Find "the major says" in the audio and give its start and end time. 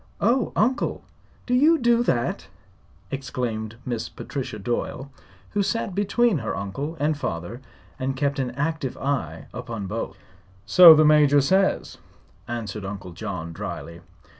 10.95-11.99